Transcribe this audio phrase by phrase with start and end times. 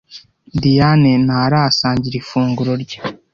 [0.63, 2.97] Diyane ntarasangira ifunguro rye.